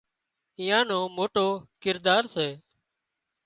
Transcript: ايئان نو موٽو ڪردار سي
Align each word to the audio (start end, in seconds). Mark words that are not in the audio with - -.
ايئان 0.59 0.83
نو 0.89 0.97
موٽو 1.17 1.47
ڪردار 1.83 2.23
سي 2.33 2.47